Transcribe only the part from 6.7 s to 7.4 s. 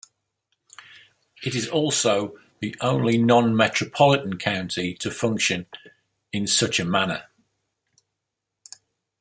a manner.